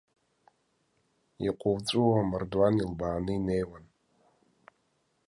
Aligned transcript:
Иҟуҵәуо, 1.47 2.11
амардуан 2.21 2.75
илбааны 2.83 3.31
инеиуан. 3.37 3.85